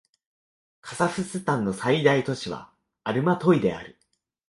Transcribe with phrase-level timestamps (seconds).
[0.81, 3.99] カザフスタンの最大都市はアルマトイである